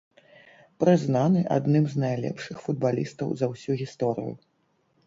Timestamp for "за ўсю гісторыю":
3.45-4.33